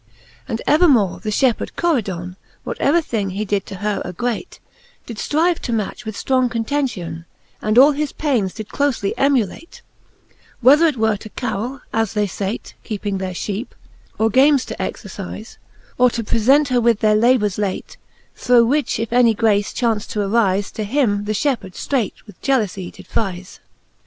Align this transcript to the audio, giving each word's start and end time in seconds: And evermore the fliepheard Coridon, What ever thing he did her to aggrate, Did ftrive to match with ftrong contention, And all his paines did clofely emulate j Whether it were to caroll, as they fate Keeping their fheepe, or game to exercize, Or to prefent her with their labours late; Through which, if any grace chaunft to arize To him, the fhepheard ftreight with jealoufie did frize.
And 0.47 0.63
evermore 0.65 1.19
the 1.19 1.29
fliepheard 1.29 1.75
Coridon, 1.75 2.35
What 2.63 2.81
ever 2.81 3.01
thing 3.03 3.29
he 3.29 3.45
did 3.45 3.69
her 3.69 3.97
to 4.01 4.07
aggrate, 4.09 4.57
Did 5.05 5.17
ftrive 5.17 5.59
to 5.59 5.71
match 5.73 6.05
with 6.05 6.15
ftrong 6.15 6.49
contention, 6.49 7.25
And 7.61 7.77
all 7.77 7.91
his 7.91 8.11
paines 8.11 8.55
did 8.55 8.69
clofely 8.69 9.13
emulate 9.15 9.73
j 9.73 9.81
Whether 10.61 10.87
it 10.87 10.97
were 10.97 11.17
to 11.17 11.29
caroll, 11.29 11.81
as 11.93 12.13
they 12.13 12.25
fate 12.25 12.73
Keeping 12.83 13.19
their 13.19 13.35
fheepe, 13.35 13.75
or 14.17 14.31
game 14.31 14.57
to 14.57 14.81
exercize, 14.81 15.59
Or 15.99 16.09
to 16.09 16.23
prefent 16.23 16.69
her 16.69 16.81
with 16.81 17.01
their 17.01 17.13
labours 17.15 17.59
late; 17.59 17.97
Through 18.35 18.65
which, 18.65 18.99
if 18.99 19.13
any 19.13 19.35
grace 19.35 19.71
chaunft 19.71 20.09
to 20.13 20.21
arize 20.23 20.71
To 20.71 20.83
him, 20.83 21.25
the 21.25 21.33
fhepheard 21.33 21.73
ftreight 21.73 22.13
with 22.25 22.41
jealoufie 22.41 22.91
did 22.91 23.05
frize. 23.05 23.59